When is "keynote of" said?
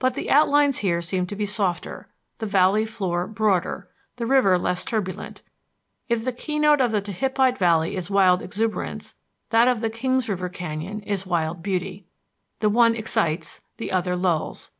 6.32-6.90